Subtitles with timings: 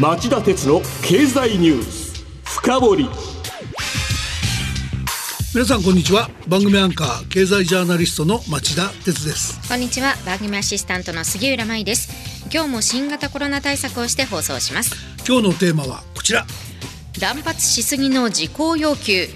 [0.00, 3.10] 町田鉄の経済ニュース深掘り。
[5.54, 6.30] 皆さんこんにちは。
[6.48, 9.68] 番組アンカー経済ジャーナリストの町田鉄です。
[9.68, 10.14] こんにちは。
[10.24, 12.08] 番組アシスタントの杉浦舞です。
[12.50, 14.96] 今日も新型コロナ対策をして放送します。
[15.28, 16.46] 今日のテーマはこちら。
[17.20, 19.26] 乱発しすぎの事項要求。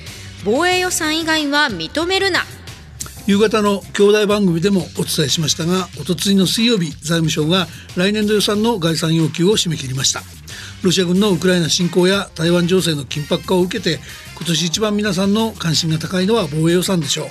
[0.46, 2.41] 防衛予算以外は認めるな。
[3.27, 10.21] 夕方の兄弟番組でもお伝えしましたがおとついの水曜日財務省が来年度予算の概算要求を締め切りました
[10.82, 14.00] ロシア軍のウクライナ侵攻や台湾情勢の緊迫化を受けて
[14.36, 17.29] 今年一番皆さんの関心が高いのは防衛予算でしょう。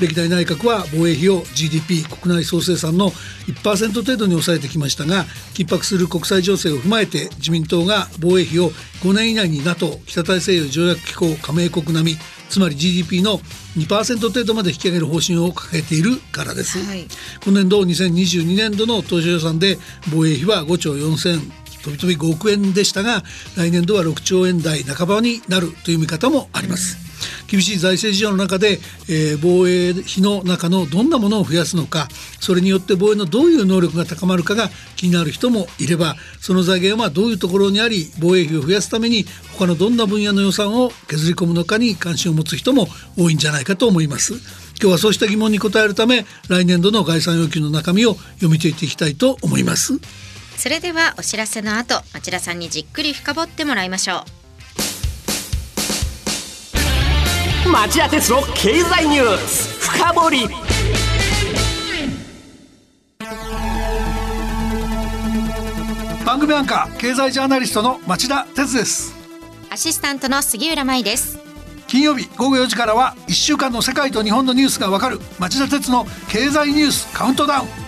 [0.00, 3.10] 歴代内閣は防衛費を GDP 国内総生産の
[3.46, 8.70] 1%程度に抑えてきましたが緊迫する国際情勢を踏まえて自民党が防衛費を
[9.02, 13.38] 5年以内に NATO 北大西洋条約機構加盟国並みつまり GDP の
[13.76, 17.06] 2%程度まで引き上げる方針を掲げているからです、はい、
[17.44, 19.78] 今年度2022年度の当初予算で
[20.10, 23.22] 防衛費は5兆4000飛び飛び5億円でしたが
[23.56, 27.08] 来年度は6兆円台半ばになるという見方もあります。
[27.48, 32.08] 厳しい財政事情の中で、えー、防衛費の中のどんなものを増やすのか
[32.40, 39.24] それによって防衛のどういう能力が高まるかが気になる人もいればその財源はどういうところにあり防衛費を増やすために
[39.56, 44.34] 他のどんな分野の予算を削り込むのかに関心を持つ人も多いんじゃないかと思います。
[44.80, 49.98] 今日はそうした疑問に答えるため来年度の概算要求の中身を読み解いていきたいと思います。
[50.58, 54.24] それではお知らせの後町田さんにじっくり深掘ってもらいましょ
[57.66, 57.68] う。
[57.70, 60.48] 町田鉄の経済ニュース深掘り。
[66.26, 69.14] 番組アンカー経済ジャーナリストの町田鉄です。
[69.70, 71.38] アシスタントの杉浦舞です。
[71.86, 77.87] 金曜日午後4時からは1週間の世界と日本のニュースがわかる町田徹の経済ニュースカウントダウン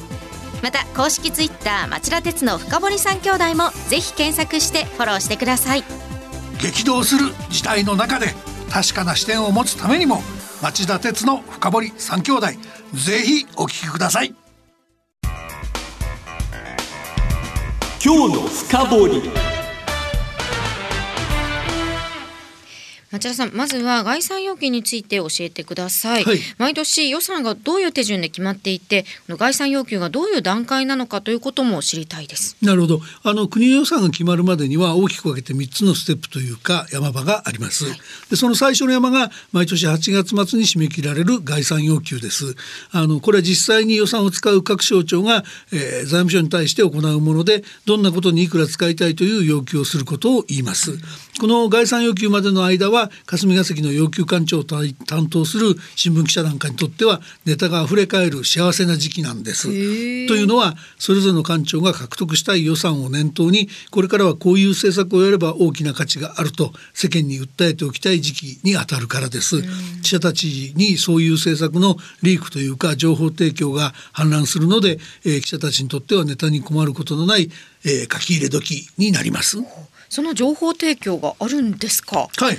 [0.61, 5.83] また公式ツイッター町田鉄の深堀三兄弟もぜひ検索してフォローしてください。
[6.61, 8.27] 激動する時代の中で
[8.69, 10.21] 確かな視点を持つためにも
[10.61, 12.47] 町田鉄の深堀三兄弟
[12.93, 14.35] ぜひお聞きください。
[18.03, 19.50] 今日の深堀
[23.11, 32.55] 町田さんまずは概算要求について教えてください、はい、毎年予算がどういう手順で決まっていて概算要求がどういう段階なのかということも知りたいです。
[32.61, 33.01] なるほど。
[33.23, 37.99] あの国の予算が決まるまでには大きく分けて3つのステップというか山場があります、はい、
[38.29, 42.55] でその最初の山が毎年8月末に締め切られる概算要求です。
[42.91, 45.43] あのこれは実際に予算を使う各省庁が、
[45.73, 50.97] えー、財務省に対して行うものでどんなことにいくら使いたいという要求をすることを言います、
[51.39, 54.93] この概算要求までの間は霞が関の要求官庁を担
[55.29, 59.63] 当する新聞記者なんかにとってはネタが溢れ返る幸せな時期なんです。
[59.63, 69.61] というのはそれぞれの官庁が獲得したい予算を念頭にこれからはこういう政策をやれば大きな価値があると世間に訴えておきたい時期にあたるからです。
[70.01, 77.49] 記者たちにそういう政策のリークというか情報提供が氾濫するので、えー、記者たちにとってはネタに困ることのない、
[77.85, 79.57] えー、書き入れ時になります。
[80.09, 82.27] その情報提供があるんですか？
[82.37, 82.57] はい。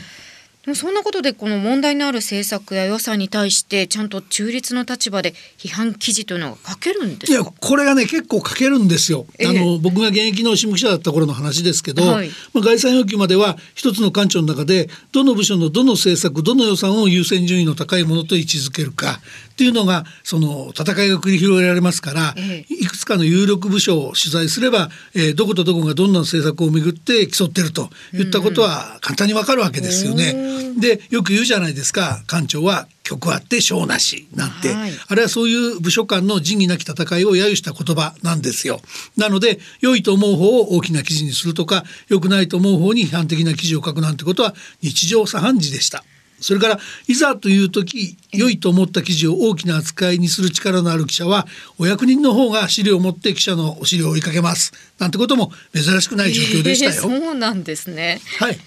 [0.76, 9.26] そんなことでこの問題のある政策や予算に対してちゃんと中立の立場で批判記事というのが書けるんですいやこれがね結構書けるんですよ。
[9.40, 19.18] えー、あの僕が現役の新聞記者だった頃の話ですけど、はい、まあ概算要求までは一つの官庁の中でどの部署のどの政策どの予算を優先順位の高いものと位置づけるか
[19.52, 30.51] っていうのがその戦いが繰り広げられますから、えー、いくつかの有力部署を取材すれば、えー、どことどこがどんな政策をめぐって競ってるといったことは簡単にわかるわけですよね。
[30.78, 38.81] でよく言うじゃないですか官庁は局あって小なしなんて、はい、あれはそういう部署間の仁義なき戦いを揶揄した言葉なんですよ。
[39.16, 46.04] なので良いと思う方を大きな記事にするとか良くないと思う方に批判的な記事を書くなんてことは日常茶飯事でした。
[46.42, 51.46] それからいざという時良いと思った記事を大きな扱いにする力のある記者は
[51.78, 56.92] お役人の方が資料を持って記者のお尻を追いかけますなんてことも珍しくない状況でしたよ。
[56.92, 58.20] えー、そうなんですね。
[58.38, 58.58] はい。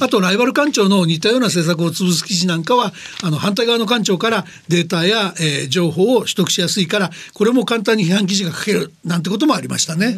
[0.00, 2.92] あとライバル官庁の似たような政策を潰す記事なんかは
[3.22, 10.16] あの反対側の官庁からデータや、えー、情報を取得しやすいからこれも簡単に批判記事が書けるなんてこともありましたね。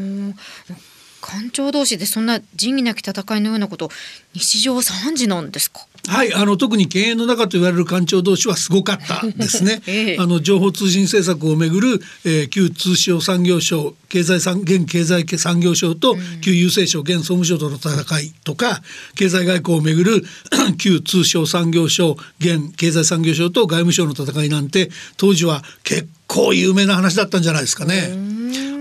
[1.20, 3.90] 官庁同士でそんな仁義なき戦いのようなこと
[4.34, 5.86] 日常茶飯事なんですか？
[6.08, 18.82] はいあの特に経営の中と言われる官庁同士はすごかったですね、 ええ、あの情報通信政策をめぐる、えー、旧通商産業省経済産現経済産業省と旧郵政省現総務省との戦いとか
[19.14, 20.24] 経済外交をめぐる
[20.78, 28.10] 旧通商産業省現経済産業省と外務省の戦いなんて当時は結構有名な話だったんじゃないですかね。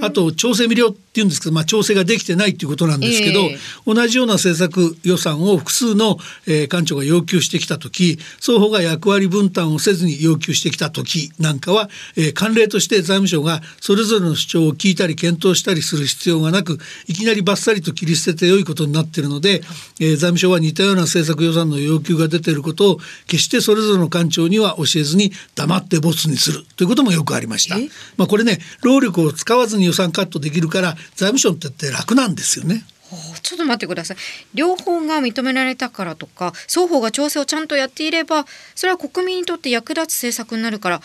[0.02, 6.18] あと調整未了っていうんですけど、まあ、調整ができてないっていうことなんですけど、えー、同じような政策予算を複数の、
[6.48, 19.62] えー、官庁が要求してきた時双方が役割分担をせずに要求してきた時なんかは、えー、慣例として財務省がそれぞれの主張を聞いたり検討したりする必要がなくいきなりばっさりと切り捨てて良いことになっているので、
[20.00, 22.98] えー、財務省は似たような政策予算の要求が出ていることを
[23.28, 27.78] 決してそれぞれの官庁には教えずに黙ってボツにするということもよくありました。
[28.18, 32.86] まあ、これね労力を使わずに予算カットできるから財務省ってって楽なんですよね。
[33.42, 34.18] ちょっと待ってください
[34.54, 38.46] 両方が認められたからとか双方が調整をちゃんとやっていれば
[38.76, 41.02] それは国民にとって役立つ政策になるから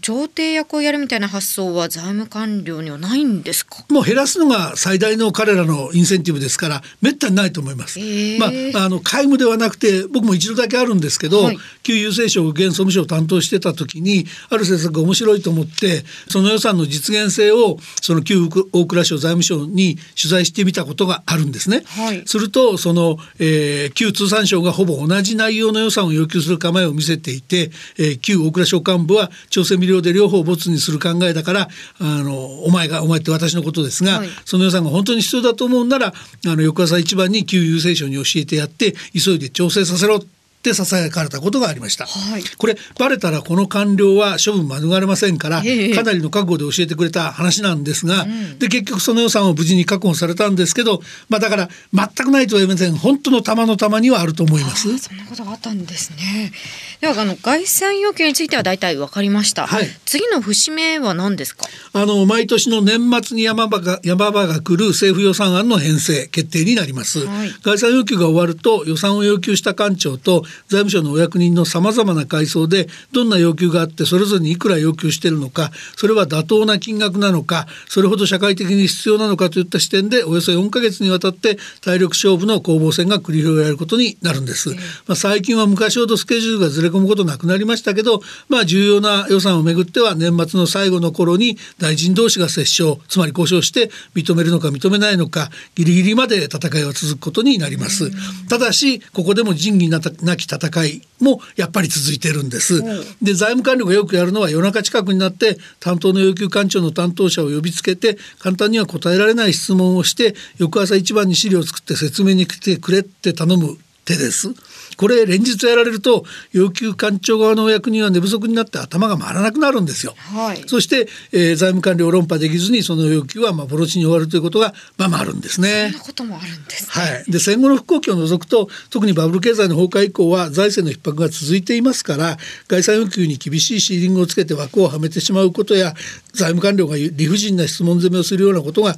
[0.00, 3.84] 調停役をやるみたいな発想は財務官僚にはないんですか？
[3.90, 8.02] もう減らすのが最大の彼らのインセンティブですからめったにないと思います、え。
[8.36, 31.68] ー、まああの皆無ではなくて僕も一度だけあるんですけど、はい、旧郵政省現総務省を担当してた時にある政策が面白いと思ってその予算の実現性をその旧大蔵省財務省に取材してみたことがあるんですね、はい、するとその、えー、旧通産省がほぼ同じ内容の予算を要求する構えを見せていて、えー、旧大蔵省幹部は調整未了で両方ボツにする考えだから
[32.00, 32.34] あの
[32.64, 36.12] お前がお前って私のことですが、はい、その予算が本当に必要だと思うならあ
[36.44, 40.20] の翌朝一番に旧郵政省に教えてやって急いで調整させろ
[40.62, 52.94] ってささやかれたことがありました、はい、これバレたらこの官僚は処分免れませんから、えー、かなりの覚悟で教えてくれた話なんですが、うん、で結局その予算を無事に確保されたんですけどまあだから全くないとは言いません。
[52.94, 54.96] 本当の玉の玉にはあると思います。
[54.98, 56.52] そんなことがあったんですね。
[57.00, 61.66] ではあの概算要求については大体わかりました、はい、次の節目は何ですか？
[61.92, 84.70] あの毎年の年末に山場が山場が来る政府予算案の編成決定になります、はい、概算要求が終わると予算を要求した官庁と財務省のお役人のさまざまな階層でどんな要求があってそれぞれにいくら要求しているのかそれは妥当な金額なのかそれほど社会的に必要なのかといった視点でおよそ4か月にわたって体力勝負の攻防戦が繰り広げられることになるんです。
[85.06, 98.10] まあ、最近は昔ほどスケジュールがずれ込むことなくなりましたけど、まあ、重要な予算をめぐっては年末の最後の頃に大臣同士が折衝つまり交渉して認めるのか認めないのかギリギリまで戦いは続くことになります。
[98.48, 99.88] ただしここでも仁義
[100.22, 102.82] なき戦いもやっぱり続いてるんです。
[103.22, 114.48] で財務官僚がよくやるのは夜中近くになって担当の要求官庁の担当者を呼びつけて簡単には答えられない質問をして翌朝一番に資料を作って説明に来てくれって頼む手です。
[114.96, 120.14] これ連日やられると要求官庁側のお役人は寝不足になって頭が回らなくなるんですよ。
[120.16, 125.90] はい、そして、えー、財務官僚論破できずにその要求はまあボロチに終わるということがまあまああるんですね。
[125.92, 127.30] そんなこともあるんです、ね、はい。
[127.30, 132.36] で戦後の復興期を除くと特にバブル経済の崩壊以降は財政の逼迫が続いていますから
[132.68, 135.94] 概算要求に厳しいシーリングをつけて枠をはめてしまうことや
[136.32, 138.96] 財務官僚が理不尽な質問攻めをするようなことが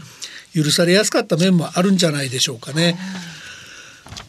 [0.55, 2.97] 許されやすかった面もあるんじゃないでしょうかね。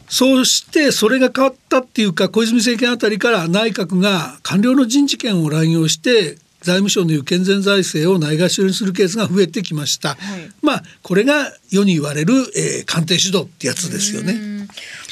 [0.08, 10.10] そうしてそれが変わったっていうか小泉政権あたりから内閣が官僚の人事権を乱用して財務省のいう健全財政をないがしろにするケースが増えてきました。
[10.10, 10.18] はい、
[10.62, 14.66] まあこれが世に言われる、えー、官邸主導ってやつですよね。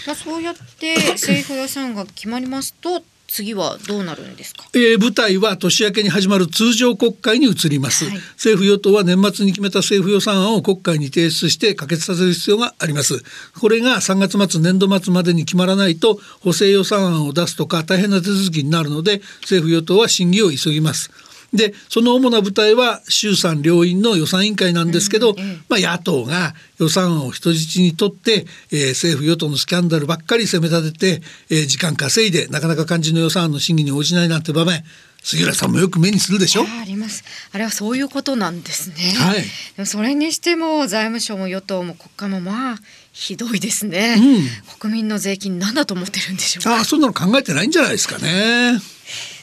[0.07, 3.03] まあそうやって政府予算が決まりますと
[3.35, 13.25] 次はどうなるんですか、えー、舞台は年明けに始まる通常国会に移ります、はい、政府与党は年末に決めた政府予算案を国会に提出して可決させる必要があります。
[13.59, 21.11] これが3月末年度末までに決まらないと補正予算案を出すとか大変な手続きになるので政府与党は審議を急ぎます
[21.55, 34.83] でその主な舞台は衆参両院の予算委員会なんですけど、うんうん、まあ、野党が予算案を人質にとって、えー、政府与党のスキャンダルばっかり責め立てて、えー、時間稼いでなかなか肝心の予算案の審議に応じないなんて場面
[35.23, 36.65] 杉浦さんもよく目にするでしょ？
[36.65, 37.25] あります。
[37.53, 39.45] あれはそういうことなんですね、はい、で
[39.79, 42.77] もそれにしても財務省も与党も国会もまあ
[43.13, 46.77] ひどいですね、うん、国民の税金なんだと思ってるんでしょうか？
[46.81, 48.79] あそんなの考えてないんじゃないですかね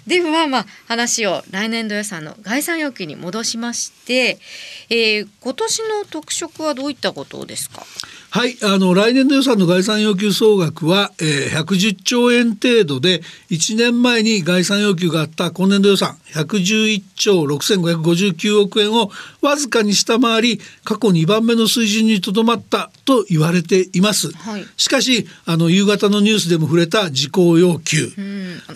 [0.07, 4.39] ではまあ話を来年度予算の概算要求に戻しまして、
[4.89, 7.85] えー、今年の特色はどういったことですか？
[8.33, 13.19] はいあの来年度予算の概算要求総額は、えー、110兆円程度で
[13.49, 19.11] 1年前に概算要求があった今年度予算111兆6559億円を
[19.41, 28.07] わずかに下回り過去2番目の水準にとどまったと言われています、はい、しかしあの夕方のニュースでも触れた事項要求、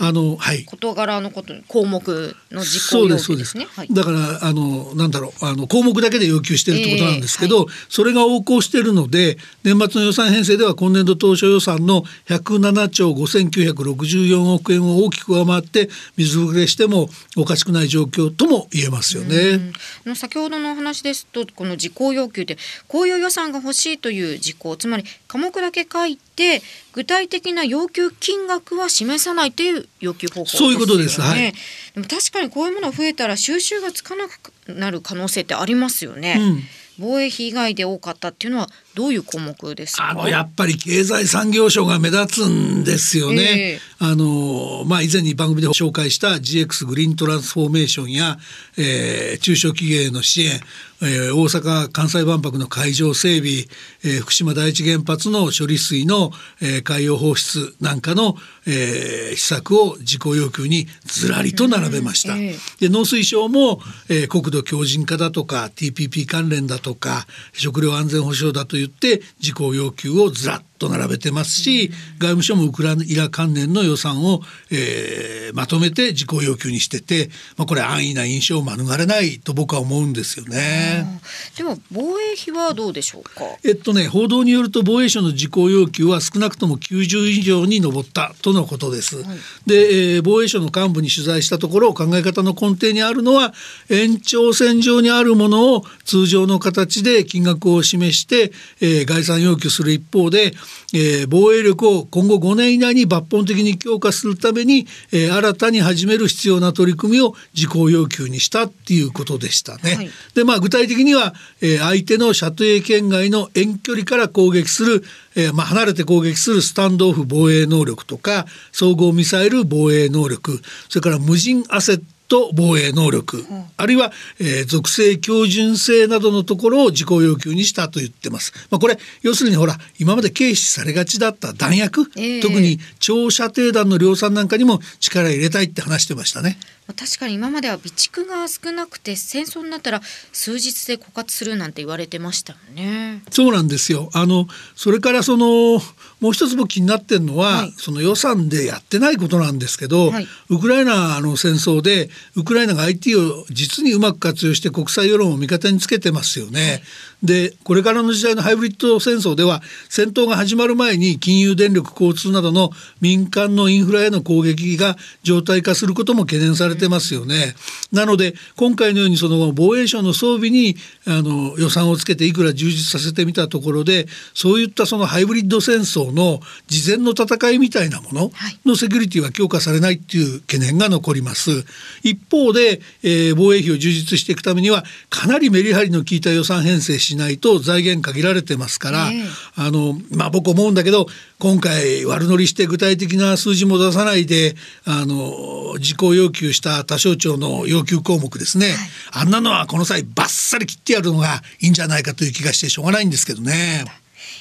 [0.01, 0.65] あのはい。
[0.65, 3.67] 事柄のこと項目の事項要求ですね。
[3.91, 19.73] だからあのなんだろうあの項目だけで要求してるってことなんですけど、えーはい、それが横行しているので年末の予算編成では今年度当初予算の107兆5964億円を大きく上回って水ぶくれしてもおかしくない状況とも言えますよね。
[20.15, 26.61] 先ほどのお話ですとこの事項要求でこういう予算が欲しいという事項つまり科目だけ書いて
[26.93, 31.21] 具体的な要求金額は示さないという要求方法、ね、そういうことです。
[31.21, 31.53] はい。
[31.95, 36.37] でも確かにこういうもの増えたら収集がつかなくなる可能性ってありますよね。
[36.39, 36.63] うん
[36.99, 40.09] 防衛費以外で多かったっていうのはどういう項目ですか？
[40.09, 43.79] あのやっぱり経済産業省が目立つんですよね。
[43.99, 48.37] えー、あのまあ以前に番組で紹介した GX グリーントランスフォーメーションや、
[48.77, 50.61] えー、中小企業への支援、
[51.01, 53.65] えー、大阪・関西万博の会場整備、
[54.03, 62.37] えー、福島第一原発の処理水の、えー、海洋放出なんかの、えー、施策を事項要求にずらりと並べました。
[62.37, 71.89] えー、で農水省も、えー、国土強靭化だとか TPP 関連だとか食料安全保障だと言って事項要求をずらっと並べてますし
[72.19, 81.19] 外務省もウクライナ関連の予算を、えー、まとめて事項要求にしてて、まあ、これ安易な印象を免れないと僕は思うんですよね。
[81.57, 83.43] でも防衛費はどうでしょうか？
[83.63, 89.23] えっとね報道によると防衛省の事項要求は少なくとも90以上に上ったとのことです。
[89.23, 93.53] はい、で、えー、防衛省の幹部に取材したところ考え方の根底にあるのは
[93.89, 98.51] 延長線上にあるものを通常の形で金額を示して、
[98.81, 100.53] えー、概算要求する一方で
[100.93, 109.95] えー、防衛力を今後5年以内に抜本的に強化するために、えー、新たに始める必要な取り組みを事項要求にしたっていうことでしたね。
[109.95, 115.03] はい、でまあ具体的には、えー、相手の射程圏外の遠距離から攻撃する、
[115.35, 128.53] えーまあ、離れて攻撃するスタンドオフ防衛能力とか総合ミサイル防衛能力それから無人アセットと防衛能力、うん、あるいは、えー、属性標準性などのところを自己要求にしたと言ってます。
[128.69, 136.57] まあ、これ要するにほら今まで軽視されがちだった弾薬、えー、特に長射程弾の量産なんかにも力入れたいって話してましたね。
[136.93, 140.01] 確かに今までは備蓄が少なくて戦争になったら
[140.31, 143.23] 数日で枯渇するなんて言われてましたね。
[143.31, 144.11] そうなんですよ。
[144.13, 145.81] あのそれからその
[146.19, 156.81] もう一つ僕気になってるのは、はい、その予算でやってないことなんですけど、はい、ウクライナの戦争でウクライナが IT を実にうまく活用して国際世論を味方につけてますよね。
[157.25, 167.55] でこれからの時代のハイブリッド戦争では戦闘が始まる前に金融電力交通などの民間のインフラへの攻撃が常態化することも懸念されてますよね。
[167.91, 170.75] なので今回のようにその防衛省の装備に
[171.07, 178.31] あの予算をつけていくら充実させてみたところでそういったそのハイブリッド戦争の事前の戦いみたいなもの
[178.65, 181.65] のセキュリティは強化されないっていう懸念が残ります。
[182.03, 191.07] 一方で、えー、防衛費を充実していくためにはかなりメリハリの効いた予算編成しないと財源限られてますから、えー、あのまあ僕思うんだけど
[191.39, 194.55] 今回悪乗りして具体的な数字も出さないで
[194.85, 198.77] あの事項要求した他省庁の要求項目ですね、はい、
[199.23, 203.85] あんなのはこの際バッサリ切ってやるのがいいんじゃないかという気がしてしょうがないんですけどね。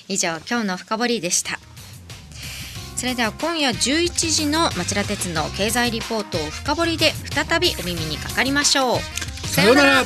[0.08, 1.58] 以上今日の深掘りでした。
[2.96, 8.98] それでは今夜11時の町田鉄の経済リポートを深掘りで再びお耳にかかりましょう。
[9.46, 10.04] さようなら